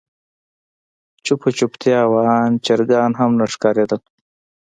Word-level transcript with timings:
چوپه 1.25 1.49
چوپتيا 1.57 2.01
وه 2.11 2.21
آن 2.39 2.51
چرګان 2.65 3.11
هم 3.19 3.31
نه 3.39 3.45
ښکارېدل. 3.53 4.01